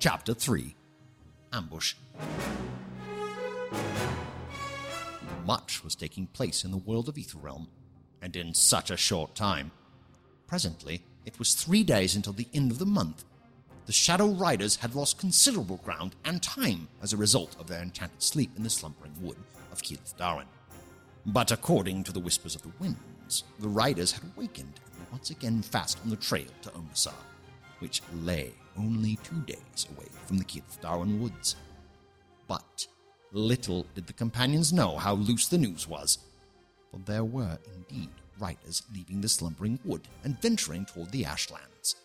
[0.00, 0.76] Chapter 3
[1.52, 1.96] Ambush.
[5.44, 7.66] Much was taking place in the world of Aetherrealm,
[8.22, 9.72] and in such a short time.
[10.46, 13.24] Presently, it was three days until the end of the month.
[13.86, 18.22] The Shadow Riders had lost considerable ground and time as a result of their enchanted
[18.22, 19.38] sleep in the slumbering wood
[19.72, 20.46] of Celidwarin.
[21.26, 25.30] But according to the whispers of the winds, the riders had awakened and were once
[25.30, 27.14] again fast on the trail to Omasar,
[27.80, 31.56] which lay only two days away from the Darwin woods.
[32.46, 32.86] But
[33.32, 36.18] little did the companions know how loose the news was,
[36.90, 41.96] for there were indeed riders leaving the slumbering wood and venturing toward the ashlands.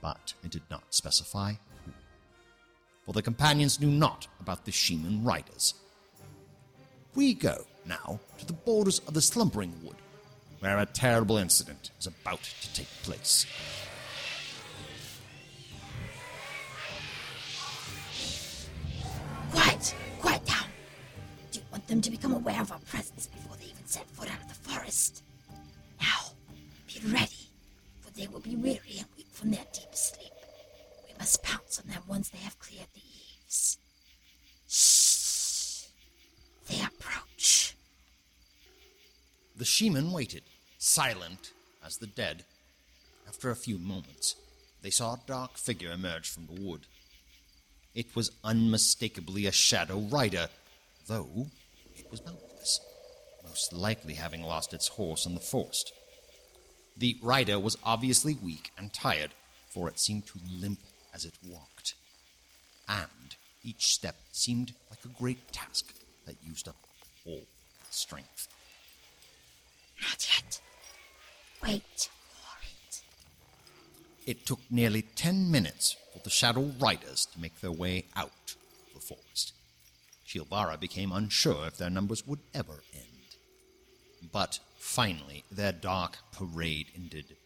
[0.00, 1.92] But it did not specify who.
[3.04, 5.74] For the companions knew not about the Sheeman riders.
[7.14, 9.96] We go now to the borders of the slumbering wood,
[10.60, 13.46] where a terrible incident is about to take place.
[21.96, 24.54] Them to become aware of our presence before they even set foot out of the
[24.54, 25.22] forest?
[25.98, 26.32] Now,
[26.86, 27.48] be ready,
[28.00, 30.32] for they will be weary and weak from their deep sleep.
[31.08, 33.78] We must pounce on them once they have cleared the eaves.
[34.68, 35.86] Shh!
[36.68, 37.74] They approach.
[39.56, 40.42] The Sheeman waited,
[40.76, 42.44] silent as the dead.
[43.26, 44.36] After a few moments,
[44.82, 46.82] they saw a dark figure emerge from the wood.
[47.94, 50.48] It was unmistakably a shadow rider,
[51.06, 51.46] though
[51.96, 52.80] it was mountless,
[53.44, 55.92] most likely having lost its horse in the forest.
[56.96, 59.30] The rider was obviously weak and tired,
[59.68, 60.80] for it seemed to limp
[61.14, 61.94] as it walked.
[62.88, 65.92] And each step seemed like a great task
[66.26, 66.76] that used up
[67.26, 67.42] all
[67.86, 68.48] its strength.
[70.00, 70.60] Not yet.
[71.62, 73.00] Wait for it.
[74.26, 78.94] It took nearly ten minutes for the Shadow Riders to make their way out of
[78.94, 79.52] the forest.
[80.26, 83.36] Shilvara became unsure if their numbers would ever end.
[84.32, 87.36] But finally, their dark parade ended.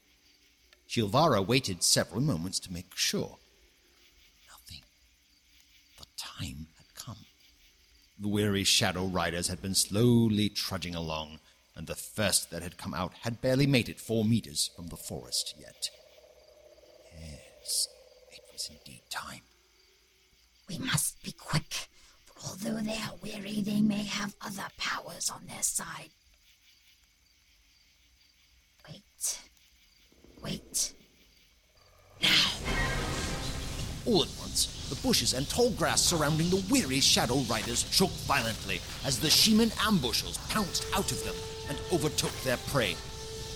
[0.89, 3.39] Shilvara waited several moments to make sure.
[4.49, 4.83] Nothing.
[5.99, 7.19] The time had come.
[8.19, 11.39] The weary Shadow Riders had been slowly trudging along,
[11.77, 14.97] and the first that had come out had barely made it four meters from the
[14.97, 15.91] forest yet.
[17.19, 17.89] Yes,
[18.33, 19.43] it was indeed time.
[20.69, 21.89] We must be quick,
[22.45, 26.11] although they are weary, they may have other powers on their side.
[28.89, 29.41] Wait.
[30.43, 30.95] Wait.
[32.23, 32.51] Now!
[34.07, 38.81] All at once, the bushes and tall grass surrounding the weary Shadow Riders shook violently
[39.05, 41.35] as the Sheeman ambushers pounced out of them
[41.69, 42.97] and overtook their prey.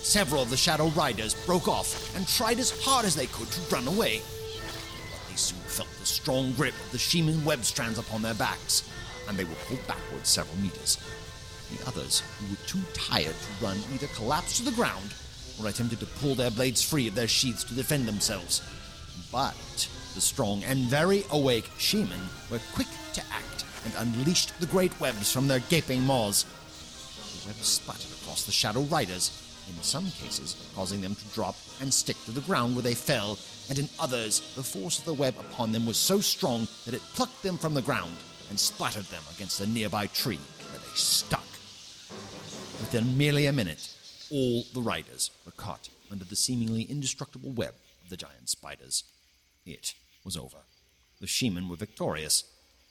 [0.02, 3.74] Several of the Shadow Riders broke off and tried as hard as they could to
[3.74, 4.20] run away.
[5.74, 8.88] Felt the strong grip of the Sheeman web strands upon their backs,
[9.28, 10.98] and they were pulled backwards several meters.
[11.72, 15.12] The others, who were too tired to run, either collapsed to the ground
[15.60, 18.62] or attempted to pull their blades free of their sheaths to defend themselves.
[19.32, 22.20] But the strong and very awake Sheeman
[22.52, 26.44] were quick to act and unleashed the great webs from their gaping maws.
[27.42, 31.92] The webs splattered across the Shadow Riders, in some cases causing them to drop and
[31.92, 33.38] stick to the ground where they fell,
[33.68, 37.02] and in others the force of the web upon them was so strong that it
[37.14, 38.16] plucked them from the ground
[38.50, 40.38] and splattered them against a nearby tree
[40.70, 41.46] where they stuck.
[42.80, 43.88] Within merely a minute,
[44.30, 49.04] all the riders were caught under the seemingly indestructible web of the giant spiders.
[49.64, 50.58] It was over.
[51.20, 52.44] The Sheeman were victorious.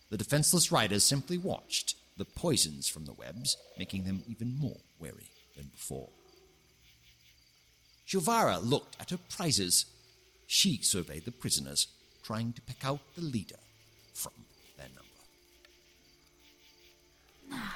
[0.10, 5.30] The defenseless riders simply watched, the poisons from the webs making them even more wary
[5.56, 6.10] than before.
[8.08, 9.86] Shilvara looked at her prizes.
[10.48, 11.88] She surveyed the prisoners,
[12.24, 13.60] trying to pick out the leader
[14.14, 14.34] from
[14.78, 15.02] their number.
[17.50, 17.74] Now,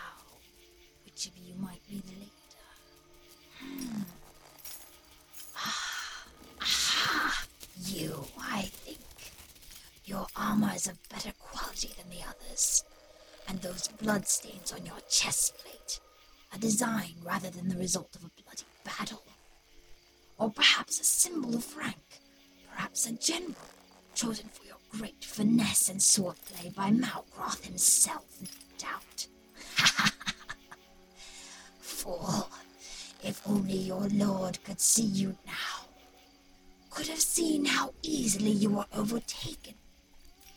[1.06, 2.32] which of you might be the leader?
[3.60, 4.02] Hmm.
[5.56, 5.98] Ah!
[7.84, 9.00] You, I think.
[10.06, 12.84] Your armor is of better quality than the others,
[13.48, 16.00] and those bloodstains on your chest plate
[16.54, 19.24] a design rather than the result of a bloody battle.
[20.38, 22.22] Or perhaps a symbol of rank,
[22.70, 23.56] perhaps a general
[24.14, 28.48] chosen for your great finesse and swordplay by Malgroth himself, no
[28.78, 29.28] doubt.
[31.80, 32.50] Fool,
[33.24, 35.88] if only your lord could see you now,
[36.92, 39.76] could have seen how easily you were overtaken.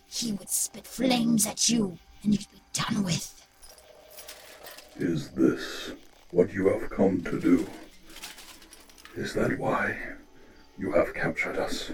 [0.06, 3.46] He would spit flames at you, and you'd be done with.
[4.96, 5.92] Is this
[6.30, 7.66] what you have come to do?
[9.16, 9.96] Is that why
[10.78, 11.92] you have captured us?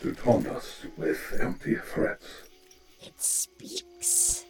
[0.00, 2.26] to taunt us with empty threats.
[3.02, 4.44] It speaks.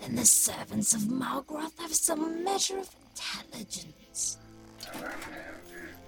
[0.00, 4.36] Then the servants of Malgroth have some measure of intelligence.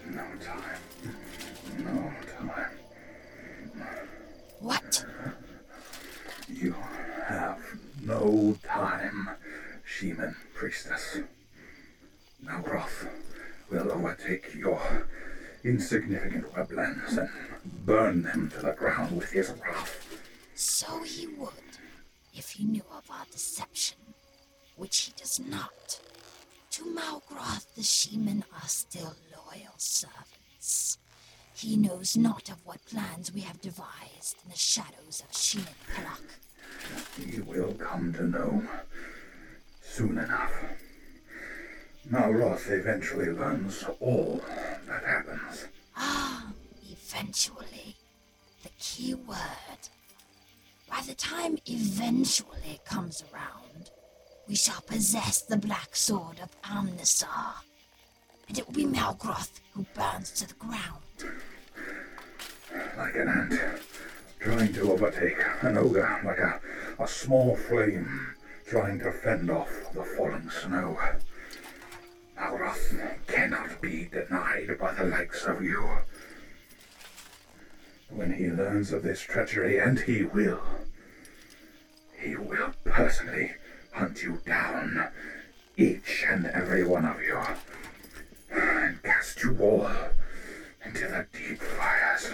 [0.06, 0.80] No time.
[1.78, 2.70] No time.
[4.58, 5.04] What?
[6.48, 6.74] You
[7.28, 7.60] have
[8.02, 9.30] no time,
[9.84, 11.20] Shaman Priestess.
[13.70, 14.80] Will overtake your
[15.62, 17.30] insignificant weblands and
[17.86, 20.18] burn them to the ground with his wrath.
[20.54, 21.78] So he would,
[22.34, 23.98] if he knew of our deception,
[24.76, 26.00] which he does not.
[26.72, 30.98] To Malgroth, the Sheeman are still loyal servants.
[31.54, 37.30] He knows not of what plans we have devised in the shadows of Sheeman Kalak.
[37.30, 38.62] He will come to know
[39.82, 40.52] soon enough.
[42.08, 44.42] Malgroth eventually learns all
[44.86, 45.66] that happens.
[45.96, 46.46] Ah,
[46.90, 47.96] eventually.
[48.62, 49.88] The key word.
[50.88, 53.90] By the time eventually comes around,
[54.48, 57.54] we shall possess the black sword of Amnisar.
[58.48, 61.32] And it will be Malgroth who burns to the ground.
[62.96, 63.60] Like an ant,
[64.40, 66.60] trying to overtake an ogre, like a,
[67.02, 68.34] a small flame
[68.66, 70.98] trying to fend off the falling snow.
[72.40, 75.98] Malgroth cannot be denied by the likes of you.
[78.08, 80.60] When he learns of this treachery, and he will,
[82.18, 83.52] he will personally
[83.92, 85.08] hunt you down,
[85.76, 87.38] each and every one of you,
[88.50, 89.90] and cast you all
[90.84, 92.30] into the deep fires.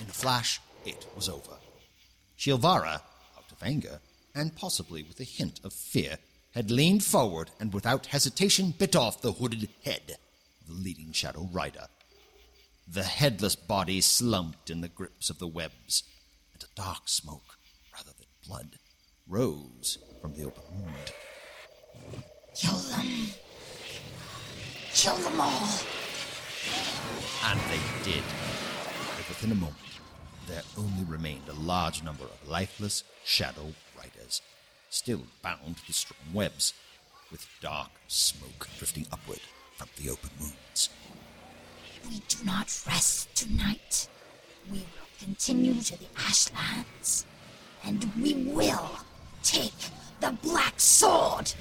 [0.00, 1.58] In a flash, it was over.
[2.38, 3.02] Shilvara,
[3.36, 4.00] out of anger,
[4.34, 6.18] and possibly with a hint of fear,
[6.54, 10.16] had leaned forward and without hesitation bit off the hooded head
[10.60, 11.86] of the leading Shadow Rider.
[12.88, 16.02] The headless body slumped in the grips of the webs,
[16.52, 17.56] and a dark smoke,
[17.92, 18.78] rather than blood,
[19.28, 21.12] rose from the open wound.
[22.56, 23.26] Kill them.
[24.92, 25.68] Kill them all.
[27.44, 28.24] And they did.
[29.16, 29.76] But within a moment,
[30.48, 34.42] there only remained a large number of lifeless shadow riders,
[34.90, 36.72] still bound to strong webs,
[37.30, 39.40] with dark smoke drifting upward
[39.76, 40.90] from the open wounds.
[42.08, 44.08] We do not rest tonight.
[44.70, 47.24] We will continue to the Ashlands.
[47.84, 48.90] And we will
[49.42, 49.72] take
[50.20, 51.52] the Black Sword.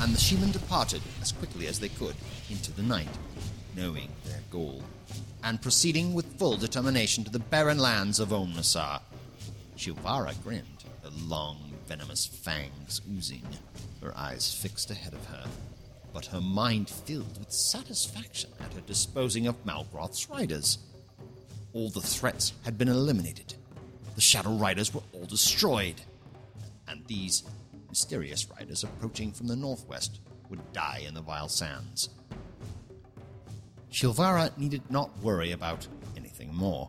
[0.00, 2.14] And the Sheeman departed as quickly as they could
[2.48, 3.08] into the night,
[3.76, 4.82] knowing their goal,
[5.42, 9.00] and proceeding with full determination to the barren lands of Omnasar.
[9.76, 13.46] Shilvara grinned, her long, venomous fangs oozing,
[14.02, 15.44] her eyes fixed ahead of her,
[16.12, 20.78] but her mind filled with satisfaction at her disposing of Malgroth's riders.
[21.72, 23.54] All the threats had been eliminated.
[24.16, 26.00] The Shadow Riders were all destroyed.
[26.88, 27.44] And these
[27.88, 32.08] mysterious riders approaching from the northwest would die in the vile sands.
[33.90, 36.88] Shilvara needed not worry about anything more.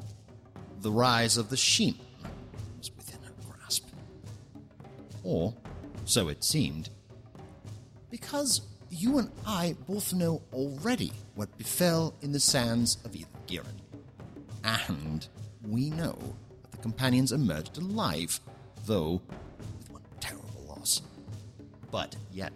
[0.82, 1.98] The rise of the Sheeman
[2.78, 3.88] was within her grasp.
[5.24, 5.54] Or,
[6.06, 6.90] so it seemed.
[8.10, 13.80] Because you and I both know already what befell in the sands of Ilgirin.
[14.64, 15.28] And
[15.68, 16.18] we know
[16.62, 18.40] that the companions emerged alive,
[18.86, 19.22] though
[19.80, 21.02] with one terrible loss.
[21.90, 22.54] But yet.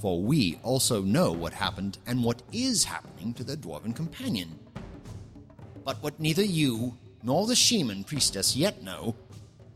[0.00, 4.58] For we also know what happened and what is happening to the dwarven companion.
[5.84, 9.16] But what neither you nor the Sheeman priestess yet know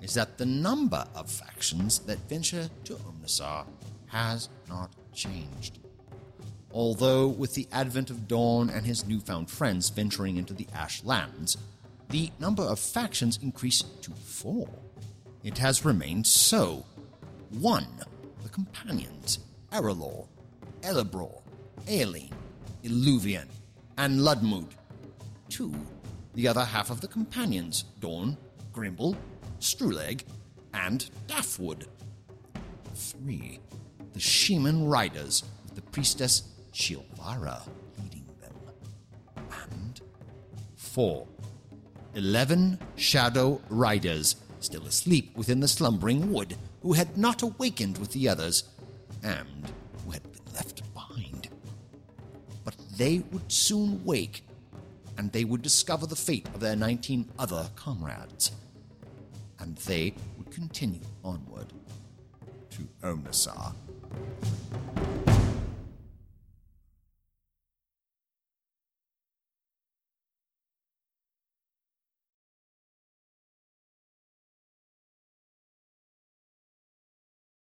[0.03, 3.67] is that the number of factions that venture to Omnisar
[4.07, 5.79] has not changed.
[6.73, 11.57] Although, with the advent of Dawn and his newfound friends venturing into the Ash Lands,
[12.11, 14.69] the number of factions increased to four.
[15.43, 16.85] It has remained so.
[17.50, 17.87] One,
[18.43, 19.41] the Companions,
[19.73, 20.27] Erelor,
[20.83, 21.43] Elebror,
[21.89, 22.33] Aeline,
[22.83, 23.47] Illuvian,
[23.99, 24.67] and Ludmud.
[25.49, 25.75] Two,
[26.35, 28.37] the other half of the Companions, Dawn,
[28.73, 29.17] Grimble,
[29.61, 30.23] Struleg,
[30.75, 31.87] and Daffwood.
[32.95, 33.61] Three,
[34.12, 37.62] the Sheeman Riders, with the priestess Shilvara
[38.03, 38.55] leading them.
[39.69, 40.00] And
[40.77, 41.27] four,
[42.15, 48.29] eleven Shadow Riders, still asleep within the slumbering wood, who had not awakened with the
[48.29, 48.65] others,
[49.23, 49.73] and
[50.05, 51.49] who had been left behind.
[52.65, 54.45] But they would soon wake,
[55.17, 58.53] and they would discover the fate of their nineteen other comrades.
[59.59, 61.73] And they would continue onward
[62.71, 63.75] to Omnasar